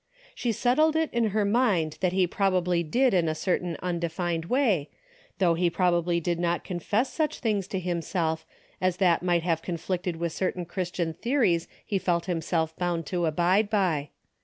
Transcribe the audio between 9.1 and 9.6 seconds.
might